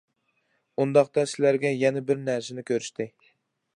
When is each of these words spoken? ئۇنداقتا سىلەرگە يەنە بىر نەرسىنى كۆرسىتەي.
ئۇنداقتا 0.85 1.25
سىلەرگە 1.33 1.73
يەنە 1.83 2.03
بىر 2.09 2.25
نەرسىنى 2.31 2.65
كۆرسىتەي. 2.71 3.13